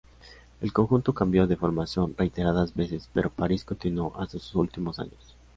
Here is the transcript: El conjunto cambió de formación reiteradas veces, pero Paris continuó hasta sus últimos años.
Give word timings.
El 0.61 0.73
conjunto 0.73 1.13
cambió 1.13 1.45
de 1.45 1.57
formación 1.57 2.15
reiteradas 2.17 2.73
veces, 2.73 3.07
pero 3.13 3.29
Paris 3.29 3.63
continuó 3.63 4.15
hasta 4.17 4.39
sus 4.39 4.55
últimos 4.55 4.97
años. 4.97 5.37